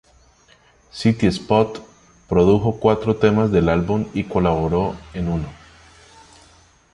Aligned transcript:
City 0.89 1.29
Spud 1.31 1.77
produjo 2.27 2.79
cuatro 2.79 3.17
temas 3.17 3.51
del 3.51 3.69
álbum 3.69 4.07
y 4.15 4.23
colaboró 4.23 4.95
en 5.13 5.27
uno. 5.29 5.47